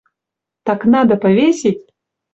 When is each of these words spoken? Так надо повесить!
Так 0.63 0.85
надо 0.85 1.15
повесить! 1.15 1.87